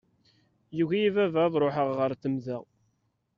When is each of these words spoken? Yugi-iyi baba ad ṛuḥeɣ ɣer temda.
Yugi-iyi 0.77 1.09
baba 1.15 1.39
ad 1.47 1.55
ṛuḥeɣ 1.63 1.89
ɣer 1.99 2.11
temda. 2.21 2.57